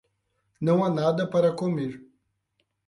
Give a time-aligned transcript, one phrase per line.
[0.59, 2.03] Não há nada para comer.